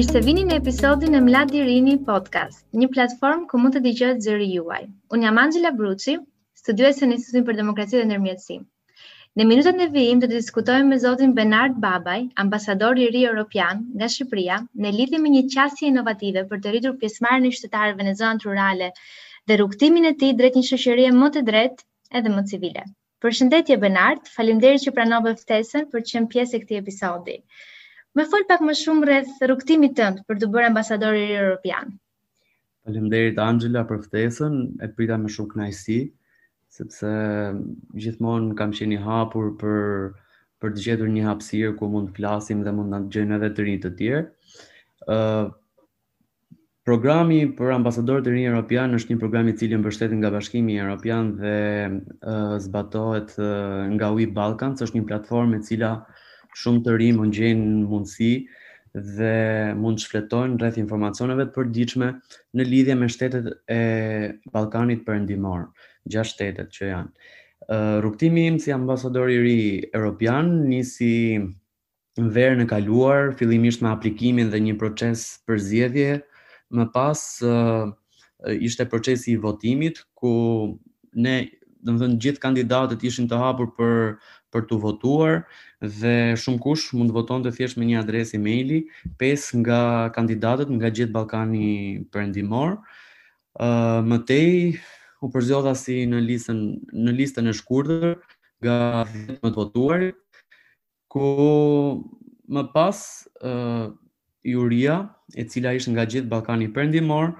[0.00, 4.22] Mirë se vini në episodin e Mladi Rini Podcast, një platformë ku mund të dëgjohet
[4.26, 4.78] zëri juaj.
[5.16, 6.14] Unë jam Angela Bruci,
[6.60, 8.54] studuese në Institutin për Demokraci dhe Ndërmjetësi.
[9.40, 13.82] Në minutat e vijim do të diskutojmë me zotin Benard Babaj, ambasador i ri europian
[13.98, 18.14] nga Shqipëria, në lidhje me një qasje inovative për të rritur pjesëmarrjen e qytetarëve në
[18.22, 22.86] zonat rurale dhe rrugtimin e tij drejt një shoqërie më të drejtë edhe më civile.
[23.26, 27.36] Përshëndetje Benard, faleminderit që pranove ftesën për të qenë pjesë e këtij episodi.
[28.18, 31.92] Më fol pak më shumë rreth rrugtimit tënd për të bërë ambasador i European.
[32.86, 35.98] Faleminderit Angela për ftesën, e prita me shumë kënaqësi,
[36.78, 37.12] sepse
[38.02, 40.10] gjithmonë kam qenë i hapur për
[40.60, 43.64] për të gjetur një hapësirë ku mund të flasim dhe mund të ndajmë edhe të
[43.68, 44.26] rinjtë të tjerë.
[45.06, 45.48] ë uh,
[46.88, 51.28] Programi për ambasadorët e rinj europian është një program i cili mbështetet nga Bashkimi Evropian
[51.38, 51.52] dhe
[52.32, 56.22] uh, zbatohet uh, nga Ui Balkans, është një platformë e cila uh,
[56.58, 58.30] shumë të rinë mund gjenë mundësi
[59.18, 59.34] dhe
[59.78, 62.08] mund të shfletojnë rreth informacioneve të përdiqme
[62.58, 63.80] në lidhje me shtetet e
[64.50, 65.68] Ballkanit Perëndimor,
[66.10, 67.14] gjashtë shtetet që janë.
[68.02, 69.58] Rrugtimi im si ambasador i ri
[69.94, 71.12] europian nisi
[72.18, 76.18] verë në kaluar, fillimisht me aplikimin dhe një proces përzjedhje,
[76.74, 77.22] më pas
[78.56, 80.32] ishte procesi i votimit ku
[81.14, 81.36] ne,
[81.84, 83.94] dhe dhënë, gjithë kandidatët ishin të hapur për
[84.54, 85.36] për të votuar
[85.80, 86.12] dhe
[86.42, 88.80] shumë kush mund të voton të thjesht me një adres e-maili
[89.20, 89.80] pes nga
[90.16, 91.70] kandidatët nga gjithë Balkani
[92.12, 92.74] përëndimor.
[93.60, 94.74] Uh, Mëtej,
[95.24, 96.60] u përzjodha si në listën,
[97.04, 98.18] në listën e shkurëtër
[98.62, 98.78] nga
[99.08, 100.02] vetëm më të votuar,
[101.10, 101.26] ku
[102.54, 103.00] më pas
[103.46, 103.86] uh,
[104.46, 104.98] juria
[105.38, 107.34] e cila ishë nga gjithë Balkani përëndimor,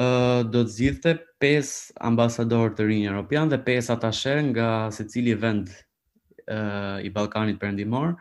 [0.00, 5.32] ë uh, do të zgjidhte pesë ambasadorë të rinë europian dhe pesë atashe nga secili
[5.40, 5.72] vend
[6.50, 8.14] e, i Ballkanit Perëndimor.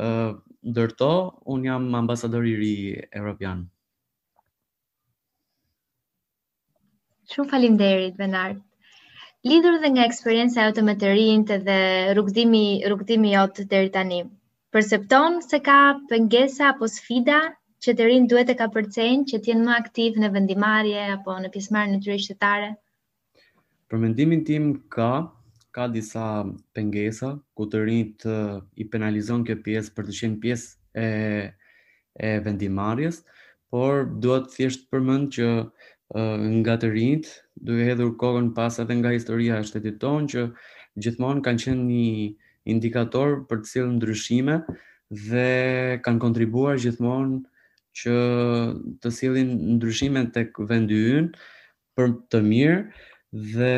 [0.00, 0.08] ë
[0.70, 1.08] ndërto
[1.52, 2.74] un jam ambasador i ri
[3.18, 3.62] evropian.
[7.32, 8.60] Shumë faleminderit Benard.
[9.50, 11.78] Lidhur dhe nga eksperienca jote me të rinjtë dhe
[12.12, 14.20] rrugëtimi rrugëtimi jot deri tani,
[14.72, 15.78] percepton se ka
[16.12, 17.40] pengesa apo sfida
[17.82, 21.50] që të rinë duhet e ka përcenjë që t'jenë më aktiv në vendimarje apo në
[21.56, 22.72] pjesmarë në tyre shtetare?
[23.90, 25.12] Për mendimin tim ka,
[25.72, 26.26] ka disa
[26.74, 28.22] pengesa ku të rinjt
[28.74, 31.08] i penalizon kjo pjesë për të qenë pjesë e,
[32.18, 33.20] e vendimarjes,
[33.70, 35.48] por duhet thjesht përmend që
[36.64, 37.28] nga të rinjt
[37.68, 40.42] duhet hedhur kokën pas edhe nga historia e shtetit tonë që
[41.04, 42.24] gjithmonë kanë qenë një
[42.74, 44.56] indikator për të cilën ndryshime
[45.28, 45.46] dhe
[46.04, 47.44] kanë kontribuar gjithmonë
[48.00, 48.16] që
[49.02, 51.46] të sillin ndryshime tek vendi ynë
[51.98, 52.80] për të mirë
[53.54, 53.72] dhe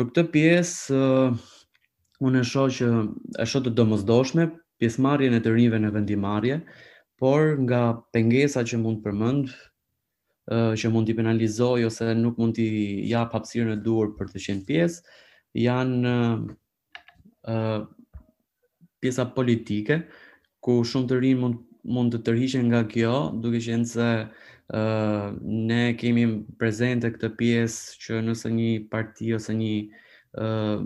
[0.00, 1.56] Për këtë pjesë, uh,
[2.24, 2.86] unë e shoh që
[3.44, 4.44] e shoh të domosdoshme
[4.80, 6.56] pjesëmarrjen e të rinjve në vendimarrje,
[7.20, 7.80] por nga
[8.16, 9.50] pengesa që mund të përmend,
[10.54, 12.68] uh, që mund t'i penalizoj ose nuk mund t'i
[13.10, 15.18] jap hapësirën e duhur për të qenë pjesë,
[15.66, 17.78] janë uh,
[19.04, 20.00] pjesa politike
[20.64, 25.32] ku shumë të rinj mund të mund të tërhiqen nga kjo, duke qenë se uh,
[25.70, 26.26] ne kemi
[26.60, 29.74] prezente këtë pjesë që nëse një parti ose një
[30.40, 30.84] uh,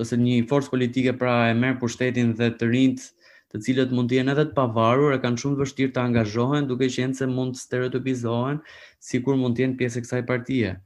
[0.00, 3.10] ose një forcë politike pra e merr pushtetin dhe të rinjt
[3.50, 6.86] të cilët mund të jenë edhe të pavarur, e kanë shumë vështirë të angazhohen, duke
[6.86, 8.60] qenë se mund të stereotipizohen,
[9.02, 10.76] si kur mund të jenë pjesë e kësaj partije.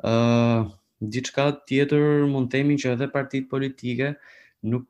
[0.00, 0.70] Uh,
[1.04, 4.86] diçka tjetër mund temi që edhe partit politike, uh, nuk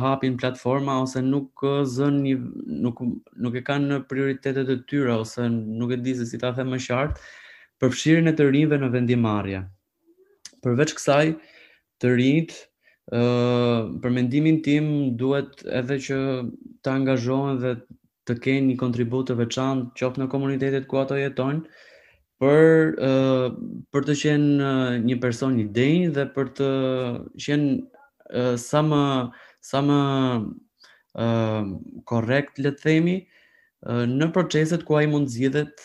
[0.00, 2.34] hapin platforma ose nuk zën një
[2.84, 2.98] nuk
[3.40, 6.80] nuk e kanë prioritetet e tyre ose nuk e di se si ta them më
[6.84, 7.20] qartë
[7.80, 9.62] për fshirjen e të rinjve në vendimarrje.
[10.62, 11.32] Përveç kësaj,
[12.04, 12.52] të rinjt
[13.16, 13.22] ë
[14.04, 14.86] për mendimin tim
[15.18, 16.18] duhet edhe që
[16.84, 17.72] të angazhohen dhe
[18.28, 21.64] të kenë një kontribut të veçantë qoftë në komunitetet ku ato jetojnë
[22.42, 23.54] për uh,
[23.94, 24.68] për të qenë
[25.06, 26.68] një person i denjë dhe për të
[27.46, 27.74] qenë
[28.60, 29.32] sa më
[29.62, 30.00] sa më
[31.16, 31.64] uh,
[32.04, 33.16] korrekt le të themi
[33.86, 35.78] uh, në proceset ku ai mund zgjidhet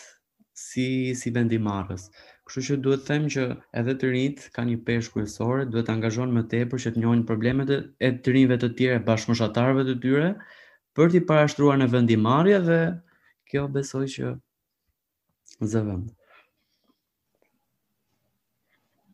[0.58, 2.08] si si vendimarrës.
[2.48, 3.44] Kështu që duhet të them që
[3.78, 7.24] edhe të rinjt kanë një peshë kryesore, duhet të angazhohen më tepër që të njohin
[7.28, 10.30] problemet e të rinjve të tjerë bashkëmoshatarëve të tyre
[10.96, 12.80] për t'i parashtruar në vendimarrje dhe
[13.50, 14.34] kjo besoj që
[15.64, 15.82] zë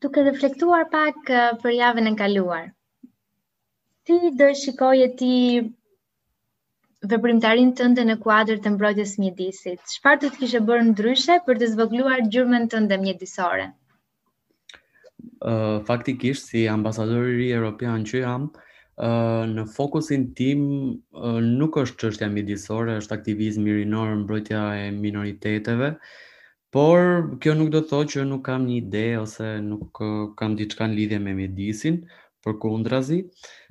[0.05, 1.31] Duke reflektuar pak
[1.65, 2.67] për javën e kaluar,
[4.05, 5.35] Ti do e shikoj e ti
[7.11, 9.81] dhe tënde të ndë në kuadrë të mbrojtjes mjedisit.
[9.95, 13.67] Shpar të të kishe bërë në për të zvogluar gjurmen të ndë mjedisore?
[15.41, 21.77] Uh, faktikisht, si ambasadori ri e Europian që jam, uh, në fokusin tim uh, nuk
[21.83, 25.93] është qështja mjedisore, është aktivizmi rinor në mbrojtja e minoriteteve,
[26.69, 27.01] por
[27.41, 30.93] kjo nuk do të thotë që nuk kam një ide ose nuk uh, kam diçkan
[30.97, 32.03] lidhje me mjedisin,
[32.45, 33.23] për kundrazi.
[33.25, 33.31] Uh,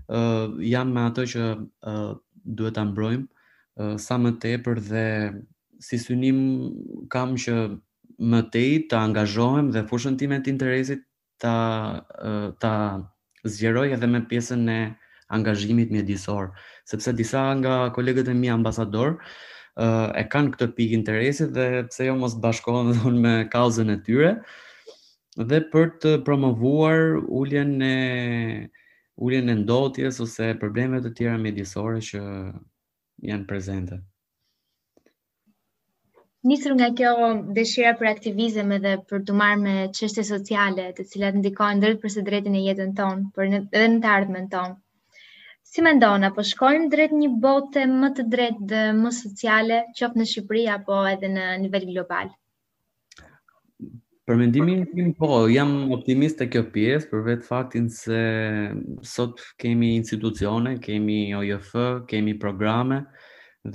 [0.09, 2.11] uh, janë me ato që uh,
[2.44, 5.05] duhet ta mbrojmë uh, sa më tepër dhe
[5.83, 6.39] si synim
[7.13, 7.55] kam që
[8.31, 11.03] më tej të angazhohem dhe fushën time të interesit
[11.41, 11.55] ta
[12.19, 12.73] uh, ta
[13.44, 14.79] zgjeroj edhe me pjesën e
[15.33, 16.51] angazhimit mjedisor,
[16.85, 22.05] sepse disa nga kolegët e mi ambasador uh, e kanë këtë pikë interesit dhe pse
[22.11, 24.33] jo mos bashkohen dhe unë me kauzën e tyre
[25.50, 27.97] dhe për të promovuar ulljen e
[29.25, 32.22] ulljen e ndotjes ose problemet të tjera mjedisore që
[33.30, 34.00] janë prezente.
[36.52, 37.12] Nisur nga kjo
[37.58, 42.14] dëshira për aktivizëm edhe për të marrë me çështje sociale, të cilat ndikojnë drejt për
[42.18, 44.75] së drejtën e jetën tonë, për në, edhe në të ardhmen tonë.
[45.74, 50.28] Si mendon apo shkojmë drejt një bote më të drejtë dhe më sociale, qoftë në
[50.34, 52.36] Shqipëri apo edhe në nivel global?
[54.30, 58.20] Për mendimin tim po jam optimiste kjo pjesë për vetë faktin se
[59.10, 61.74] sot kemi institucione, kemi OJF,
[62.12, 63.00] kemi programe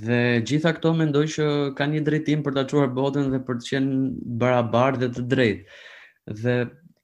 [0.05, 0.17] dhe
[0.49, 1.45] gjitha këto mendoj që
[1.77, 3.99] kanë një drejtim për ta çuar botën dhe për të qenë
[4.41, 5.77] barabartë dhe të drejtë.
[6.41, 6.57] Dhe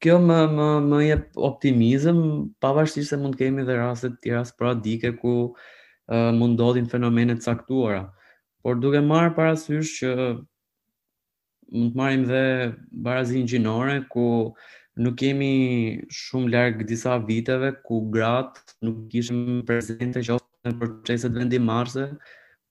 [0.05, 0.39] kjo më
[0.87, 2.25] më jep optimizëm
[2.65, 5.37] pavarësisht se mund kemi edhe raste të tjera sporadike ku
[6.41, 8.07] mund ndodhin fenomene caktuara.
[8.65, 10.15] Por duke marë parasysh që
[11.71, 12.71] mund të marrim dhe
[13.03, 14.53] barazin gjinore ku
[15.01, 22.05] nuk kemi shumë larg disa viteve ku gratë nuk kishim prezente qoftë në proceset vendimmarrëse,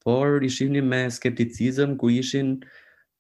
[0.05, 2.59] por shihni me skepticizëm ku ishin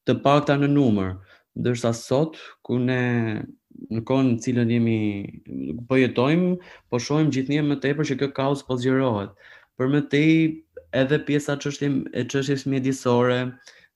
[0.07, 1.15] të pakta në numër.
[1.59, 2.37] Ndërsa sot
[2.67, 3.03] ku ne
[3.91, 4.99] në kohën në cilën jemi
[5.89, 6.57] po jetojmë,
[6.91, 9.31] po shohim gjithnjë më tepër që kjo kaos po zgjerohet.
[9.79, 10.33] Për më tej
[11.03, 13.39] edhe pjesa çështje e çështjes mjedisore,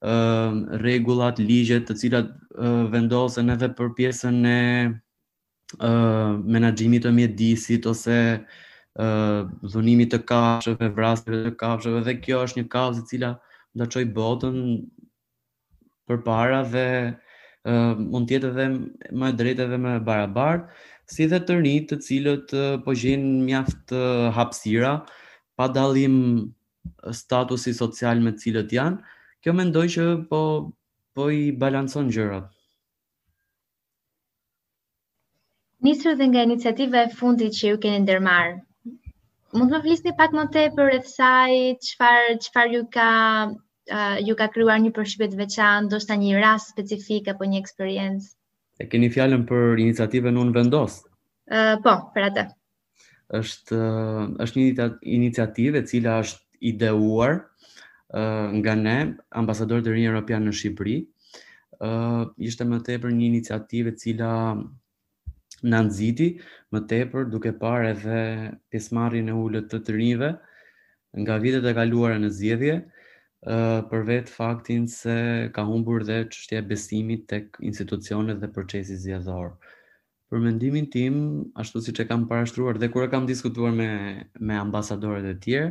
[0.01, 2.27] Ehm, rregullat, uh, ligjet, të cilat
[2.63, 4.61] uh, vendosen edhe për pjesën e
[4.95, 9.41] uh, menaxhimit të mjedisit ose uh,
[9.73, 13.33] dhunimit të kafshëve, vrasjeve të kafshëve dhe kjo është një kauzë e cila
[13.83, 14.55] do çoj botën
[16.07, 18.69] përpara dhe uh, mund të jetë edhe
[19.19, 20.71] më e drejtë edhe më e barabartë,
[21.11, 24.95] si dhe të rinj të cilët uh, po gjejnë mjaft uh, hapësira
[25.59, 26.23] pa dallim
[27.19, 29.03] statusi social me të cilët janë
[29.45, 30.39] kjo mendoj që po
[31.19, 32.45] po i balancon gjërat.
[35.87, 38.53] Nisur dhe nga iniciativa e fundit që ju keni ndërmarr.
[39.59, 41.57] Mund të më flisni pak më tepër rreth saj,
[41.89, 43.11] çfarë çfarë ju ka
[43.97, 48.29] uh, ju ka krijuar një përshtypje të veçantë, ndoshta një rast specifik apo një eksperiencë?
[48.83, 51.01] E keni fjalën për iniciativën Un vendos?
[51.51, 52.47] Ë uh, po, për atë.
[53.41, 53.83] Është
[54.45, 57.73] është një iniciativë e cila është ideuar uh,
[58.63, 58.97] nga ne,
[59.33, 60.97] ambasadorët e rinj europian në Shqipëri.
[61.79, 64.31] Ë uh, ishte më tepër një iniciativë e cila
[65.71, 66.27] na nxiti
[66.73, 68.21] më tepër duke parë edhe
[68.71, 70.31] pjesëmarrjen e ulët të të rinjve
[71.23, 75.17] nga vitet e kaluara në zgjedhje, ë uh, për vetë faktin se
[75.55, 79.53] ka humbur dhe çështja e besimit tek institucionet dhe procesi zgjedhor.
[80.29, 81.21] Për mendimin tim,
[81.57, 83.91] ashtu siç e kam parashtruar dhe kur e kam diskutuar me
[84.41, 85.71] me ambasadorët e tjerë,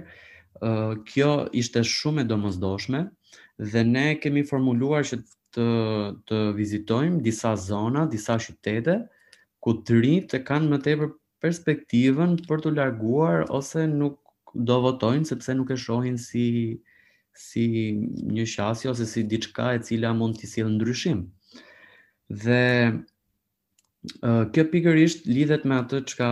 [1.05, 3.07] kjo ishte shumë e domosdoshme
[3.71, 5.67] dhe ne kemi formuluar që të
[6.27, 8.95] të vizitojmë disa zona, disa qytete
[9.63, 11.09] ku të rritë të kanë më tepër
[11.41, 14.17] perspektivën për të larguar ose nuk
[14.67, 16.47] do votojnë sepse nuk e shohin si
[17.37, 17.63] si
[18.35, 21.19] një shasi ose si diçka e cila mund të sjellë ndryshim.
[22.33, 22.63] Dhe
[24.53, 26.29] kjo pikërisht lidhet me atë çka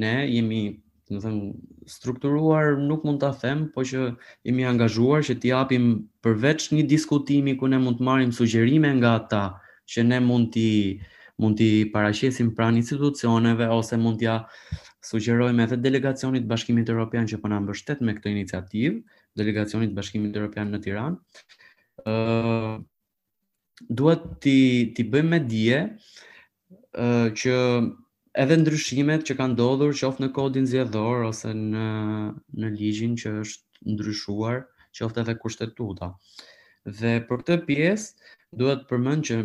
[0.00, 0.62] ne jemi
[1.08, 5.86] do të them strukturuar nuk mund ta them, por që jemi angazhuar që t'i japim
[6.24, 9.42] përveç një diskutimi ku ne mund të marrim sugjerime nga ata
[9.88, 10.98] që ne mund t'i
[11.38, 14.38] mund t'i paraqesim pranë institucioneve ose mund t'ia
[15.06, 18.98] sugjerojmë edhe delegacionit të Bashkimit Evropian që po na mbështet me këtë iniciativë,
[19.38, 21.16] delegacionit të Bashkimit Evropian në Tiranë.
[22.08, 22.82] ë uh,
[23.90, 25.78] duhet t'i t'i bëjmë me dije
[26.98, 27.54] ë uh, që
[28.38, 31.86] edhe ndryshimet që kanë ndodhur qoftë në kodin zgjedhor ose në
[32.62, 34.60] në ligjin që është ndryshuar,
[34.94, 36.12] qoftë edhe kushtetuta.
[36.98, 38.30] Dhe për këtë pjesë
[38.60, 39.38] duhet të përmend që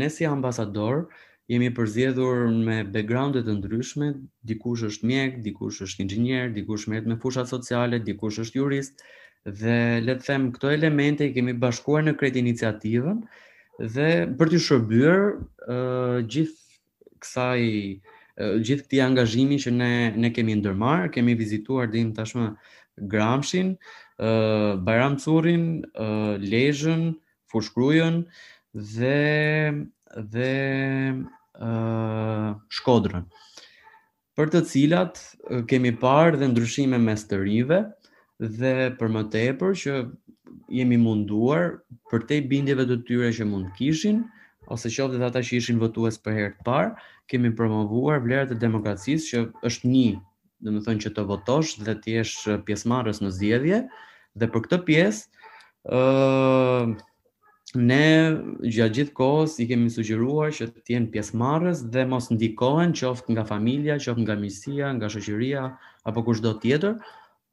[0.00, 1.04] ne si ambasador
[1.50, 4.08] jemi përzjedhur me backgrounde të ndryshme,
[4.50, 9.06] dikush është mjek, dikush është inxhinier, dikush merret me fusha sociale, dikush është jurist
[9.46, 13.22] dhe le të them këto elemente i kemi bashkuar në këtë iniciativën
[13.94, 16.64] dhe për të shërbyer uh, gjithë
[17.16, 22.54] kësaj uh, gjithë këtij angazhimi që ne ne kemi ndërmarr, kemi vizituar dim tashmë
[22.96, 23.76] Gramshin,
[24.20, 27.14] uh, Bajram Currin, uh, Lezhën,
[27.52, 28.24] Fushkrujën
[28.72, 30.52] dhe dhe
[31.60, 33.26] uh, Shkodrën.
[34.36, 35.16] Për të cilat
[35.48, 37.80] uh, kemi parë dhe ndryshime mes të rive
[38.40, 39.94] dhe për më tepër që
[40.76, 41.78] jemi munduar
[42.12, 44.24] për te bindjeve të tyre që mund kishin
[44.72, 48.54] ose qoftë dhe ata që ishin votues për herë të parë, uh, kemi promovuar vlerat
[48.54, 50.06] e demokracisë që është një,
[50.66, 53.80] dhe më thënë që të votosh dhe të jesh eh, pjesëmarrës në zgjedhje
[54.40, 55.46] dhe për këtë pjesë
[55.96, 56.94] uh,
[57.76, 58.06] ne
[58.76, 63.46] gjatë gjithë kohës i kemi sugjeruar që të jenë pjesëmarrës dhe mos ndikohen qoftë nga
[63.50, 65.66] familja, qoftë nga miqësia, nga shoqëria
[66.06, 66.98] apo kushdo tjetër,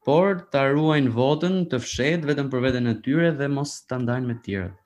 [0.06, 4.30] por ta ruajnë votën të fshetë, vetëm për veten e tyre dhe mos ta ndajnë
[4.34, 4.83] me të tjerët.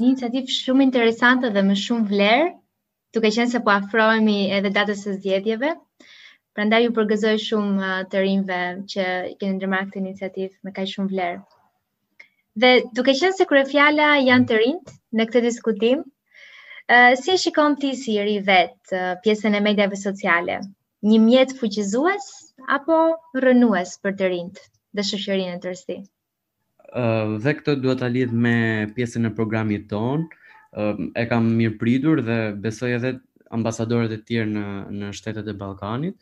[0.00, 2.48] Një iniciativë shumë interesante dhe më shumë vlerë,
[3.16, 5.70] duke qenë se po afrohemi edhe datës së zgjedhjeve.
[6.58, 8.58] Prandaj ju përgëzoj shumë uh, të rinjve
[8.92, 9.06] që
[9.40, 11.38] keni ndërmarrë këtë iniciativë me kaq shumë vlerë.
[12.64, 17.78] Dhe duke qenë se kryefjala janë të rinjt në këtë diskutim, uh, si e shikon
[17.80, 20.58] ti si i ri uh, pjesën e mediave sociale?
[21.12, 22.28] Një mjet fuqizues
[22.78, 23.00] apo
[23.40, 24.62] rrënues për të rinjt
[24.92, 25.98] dhe shoqërinë në tërësi?
[26.02, 26.06] Uh,
[26.94, 28.52] dhe këtë duhet ta lidh me
[28.96, 30.26] pjesën e programit ton.
[30.76, 33.14] Ë e kam mirë pritur dhe besoj edhe
[33.50, 34.64] ambasadorët e tjerë në
[34.98, 36.16] në shtetet e Ballkanit.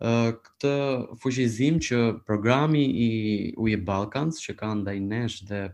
[0.00, 0.74] Ë këtë
[1.22, 3.10] fuqizim që programi i
[3.58, 5.64] Uje Balkans që ka ndaj nesh dhe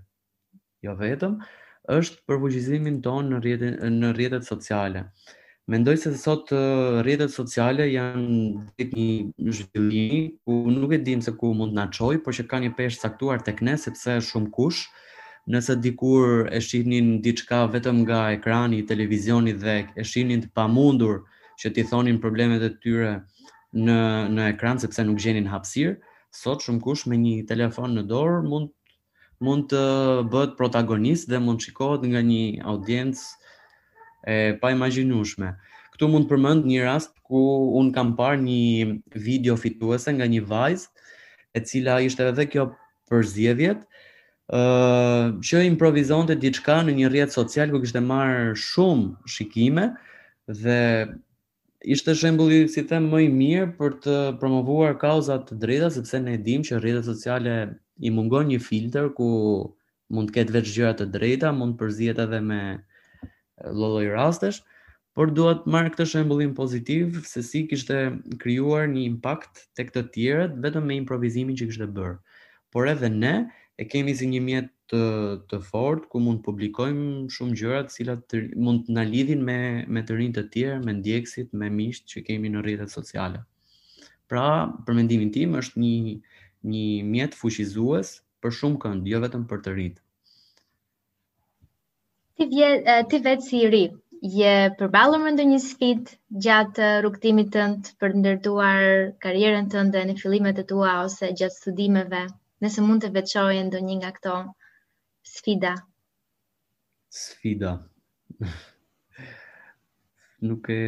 [0.83, 1.39] jo vetëm
[1.97, 5.07] është për fuqizimin ton në rrjetin në rrjetet sociale.
[5.67, 6.51] Mendoj se të sot
[7.05, 8.43] rrjetet sociale janë
[8.81, 12.45] tip një zhvillimi ku nuk e dim se ku mund të na çojë, por që
[12.53, 14.85] ka një peshë caktuar tek ne sepse është shumë kush.
[15.55, 21.19] Nëse dikur e shihnin diçka vetëm nga ekrani i televizionit dhe e shihnin të pamundur
[21.63, 23.11] që t'i thonin problemet e tyre
[23.89, 23.97] në
[24.37, 25.97] në ekran sepse nuk gjenin hapësirë,
[26.45, 28.71] sot shumë kush me një telefon në dorë mund
[29.47, 29.83] mund të
[30.31, 32.45] bëhet protagonist dhe mund shikohet nga një
[32.75, 33.46] audiencë
[34.27, 35.55] e pa imagjinueshme.
[35.95, 37.41] Ktu mund të përmend një rast ku
[37.79, 38.87] un kam parë një
[39.23, 41.13] video fituese nga një vajzë
[41.57, 42.67] e cila ishte edhe kjo
[43.09, 43.85] për zgjedhjet,
[44.53, 49.87] ë uh, që improvisonte diçka në një rrjet social ku kishte marr shumë shikime
[50.51, 50.81] dhe
[51.97, 56.35] ishte shembulli si them më i mirë për të promovuar kauza të drejta sepse ne
[56.47, 57.57] dimë që rrjetet sociale
[58.05, 59.31] i mungon një filtr ku
[60.15, 62.61] mund të ketë vetë gjëra të drejta, mund të përzihet edhe me
[63.65, 64.61] lloj rastesh,
[65.15, 68.01] por dua të marr këtë shembullim pozitiv se si kishte
[68.43, 72.19] krijuar një impakt tek të tjerët vetëm me improvisimin që kishte bër.
[72.73, 73.33] Por edhe ne
[73.81, 75.01] e kemi si një mjet të,
[75.49, 77.01] të fort ku mund të publikojm
[77.33, 79.57] shumë gjëra të cilat të, mund të na lidhin me
[79.97, 83.41] me të rinjtë të tjerë, me ndjekësit, me miqt që kemi në rrjetet sociale.
[84.29, 84.47] Pra,
[84.85, 86.17] për mendimin tim është një
[86.75, 90.01] një mjet fuqizues për shumë kënd, jo vetëm për të rinjtë.
[92.37, 92.69] Ti vje
[93.09, 93.85] ti vet si ri
[94.39, 96.13] je përballur ndë ndonjë sfidë
[96.45, 98.89] gjatë rrugëtimit tënd për ndërtuar
[99.25, 102.23] karjerën tënde në fillimet e tua ose gjatë studimeve,
[102.63, 104.35] nëse mund të veçojë ndonjë nga këto
[105.33, 105.73] sfida.
[107.21, 107.73] Sfida.
[110.47, 110.81] nuk e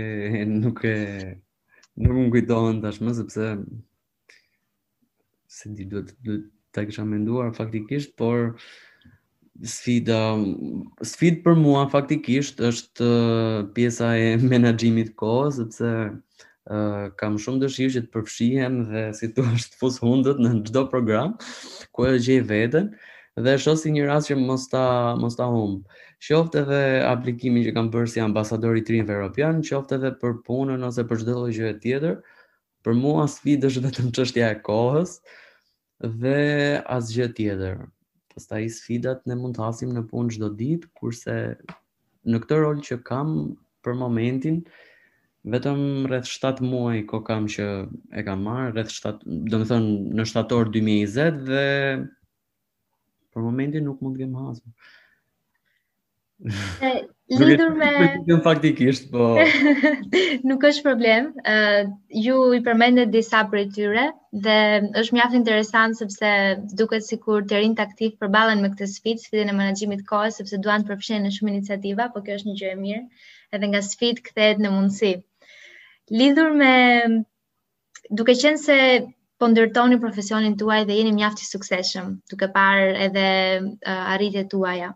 [0.49, 0.97] nuk e
[2.03, 3.45] nuk më kujtohen tashmë sepse
[5.57, 8.39] se ti duhet duhet ta kisha menduar faktikisht, por
[9.67, 17.41] Sfida, um, sfid për mua faktikisht është uh, pjesa e menaxhimit kohës, sepse uh, kam
[17.43, 21.35] shumë dëshirë që të përfshihem dhe si tu është fus hundët në çdo program
[21.91, 22.93] ku e gjej veten
[23.39, 24.85] dhe është si një rast që mos ta
[25.19, 25.91] mos ta humb.
[26.23, 30.87] Qoftë edhe aplikimin që kam bërë si ambasador i trinë evropian, qoftë edhe për punën
[30.91, 32.17] ose për çdo lloj gjëje tjetër,
[32.87, 35.19] për mua sfida është vetëm çështja e kohës
[36.23, 36.39] dhe
[36.99, 37.87] asgjë tjetër
[38.39, 41.35] pastaj sfidat ne mund të hasim në punë çdo ditë, kurse
[42.33, 43.33] në këtë rol që kam
[43.87, 44.61] për momentin
[45.55, 50.71] vetëm rreth 7 muaj ko kam që e kam marr, rreth 7, domethënë në shtator
[50.79, 51.67] 2020 dhe
[53.35, 54.75] për momentin nuk mund të kem hasur.
[57.31, 59.37] Lidhur me Nuk faktikisht, po.
[60.49, 61.27] Nuk është problem.
[61.55, 61.91] Ë uh,
[62.27, 64.05] ju i përmendet disa prej tyre
[64.47, 64.55] dhe
[65.03, 66.31] është mjaft interesant sepse
[66.81, 70.87] duket sikur të rinjt aktiv përballen me këtë sfidë, sfidën e menaxhimit kohës, sepse duan
[70.87, 73.05] të përfshihen në shumë iniciativa, po kjo është një gjë e mirë,
[73.59, 75.13] edhe nga sfidë kthehet në mundësi.
[76.23, 76.73] Lidhur me
[78.23, 78.79] duke qenë se
[79.39, 83.29] po ndërtoni profesionin tuaj dhe jeni mjaft i suksesshëm, duke parë edhe
[83.67, 84.95] uh, arritjet tuaja.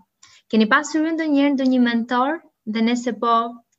[0.53, 2.35] Keni pasur ndo njerë ndo një mentor
[2.73, 3.37] dhe nese po,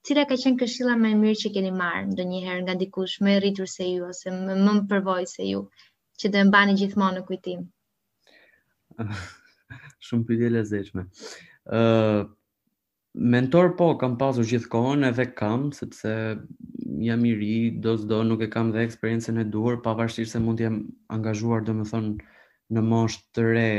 [0.08, 3.70] cila ka qenë këshilla me mirë që keni marë ndonjëherë njëherë nga dikush me rritur
[3.74, 5.60] se ju ose me më më përvoj se ju,
[6.18, 7.62] që dhe mbani gjithmonë në kujtim?
[10.10, 11.04] Shumë për dhele zeshme.
[11.82, 12.26] Uh,
[13.36, 16.10] mentor po, kam pasur gjithkohën edhe kam, sepse
[17.06, 17.54] jam i ri,
[17.86, 20.82] do zdo nuk e kam dhe eksperiencen e duhur, pavarështirë se mund jam
[21.20, 22.18] angazhuar, dhe më thonë,
[22.74, 23.72] në moshë të re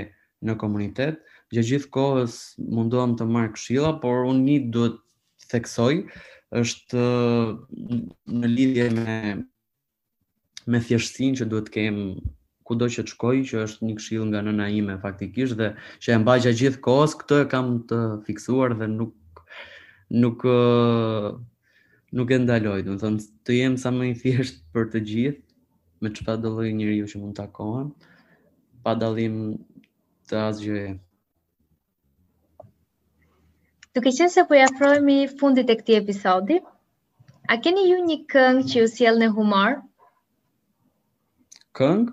[0.47, 2.37] në komunitetë, gjatë gjithë kohës
[2.75, 5.01] mundohem të marr këshilla, por unë një duhet
[5.53, 6.07] theksoj
[6.61, 8.01] është mm,
[8.43, 9.19] në lidhje me
[10.73, 11.97] me thjeshtësinë që duhet të kem
[12.65, 15.67] kudo që të shkoj, që është një këshill nga nëna ime faktikisht dhe
[16.05, 19.19] që e mbaj gjatë gjithë kohës, këtë e kam të fiksuar dhe nuk
[20.23, 20.41] nuk
[22.15, 26.05] nuk e ndaloj, do të them, të jem sa më i thjeshtë për të gjithë
[26.05, 27.91] me çfarë do lloj njeriu që mund të takohen
[28.87, 29.37] pa dallim
[30.31, 30.85] të asgjë
[33.95, 36.55] Duke qenë se po i afrohemi fundit të këtij episodi,
[37.47, 39.77] a keni ju një këngë që ju sjell në humor?
[41.81, 42.09] Këngë?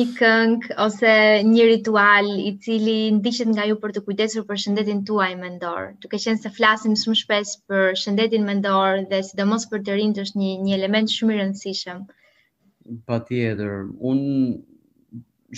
[0.00, 1.10] Një këngë ose
[1.50, 5.90] një ritual i cili ndiqet nga ju për të kujdesur për shëndetin tuaj mendor.
[6.06, 10.40] Duke qenë se flasim shumë shpesh për shëndetin mendor dhe sidomos për të rinë është
[10.44, 12.00] një një element shumë i rëndësishëm.
[13.04, 14.24] Patjetër, un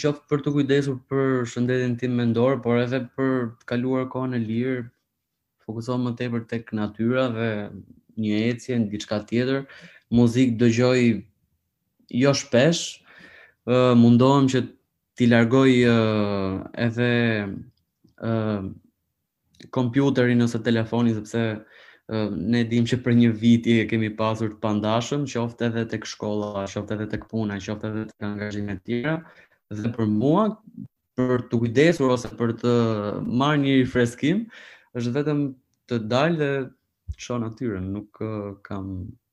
[0.05, 4.45] jo për të kujdesur për shëndetin tim mendor, por edhe për të kaluar kohën e
[4.51, 4.85] lirë,
[5.67, 7.51] fokusohem më tepër tek natyra dhe
[8.23, 9.65] një ecje në diçka tjetër.
[10.15, 11.01] Muzikë dëgjoj
[12.23, 12.83] jo shpesh,
[13.69, 14.61] uh, mundohem që
[15.19, 16.53] ti largoj uh,
[16.87, 17.11] edhe
[18.23, 18.63] uh,
[19.75, 24.63] kompjuterin ose telefonin sepse uh, ne dim që për një vit i kemi pasur të
[24.63, 29.19] pandashëm, qoftë edhe tek shkolla, qoftë edhe tek puna, qoftë edhe tek angazhimet tjera
[29.75, 30.47] dhe për mua
[31.19, 32.75] për të kujdesur ose për të
[33.41, 34.45] marrë një freskim,
[34.97, 35.41] është vetëm
[35.93, 36.51] të dalë dhe
[37.15, 38.87] të shoh natyrën, nuk uh, kam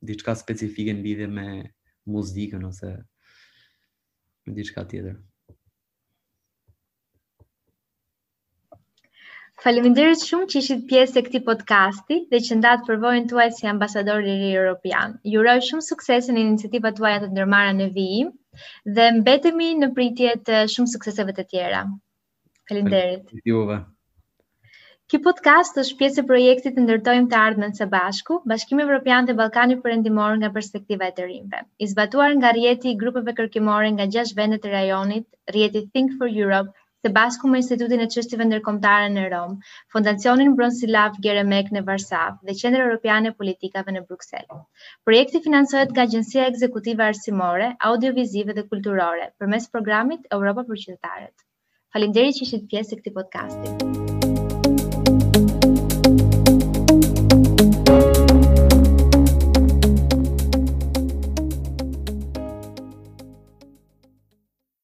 [0.10, 1.46] diçka specifike në lidhje me
[2.12, 2.89] muzikën ose
[4.46, 5.16] me diçka tjetër.
[9.64, 14.25] Faleminderit shumë që ishit pjesë e këtij podcasti dhe që ndat përvojën tuaj si ambasador
[14.27, 15.16] i ri europian.
[15.31, 18.35] Ju uroj shumë sukses në iniciativat tuaja të ndërmarra në vijim
[18.98, 21.85] dhe mbetemi në pritje të shumë sukseseve të tjera.
[22.68, 23.27] Faleminderit.
[23.31, 23.90] Faleminderit.
[25.14, 29.36] Ky podcast është pjesë e projektit të ndërtojmë të ardhmen së bashku, Bashkimi Evropian të
[29.42, 31.60] Ballkanit Perëndimor nga perspektiva e të rinve.
[31.86, 36.34] I zbatuar nga rrjeti i grupeve kërkimore nga 6 vende të rajonit, rrjeti Think for
[36.46, 36.74] Europe,
[37.06, 39.54] së bashku me Institutin e Çështjeve Ndërkombëtare në Rom,
[39.98, 44.50] Fondacionin Bronsilav Geremek në Varsav dhe Qendrën Evropiane e Politikave në Bruksel.
[45.06, 51.50] Projekti financohet nga Agjencia Ekzekutive Arsimore, Audiovizive dhe Kulturore, përmes programit Europa për Qytetarët.
[51.94, 54.02] Faleminderit që jeni pjesë e këtij podcasti.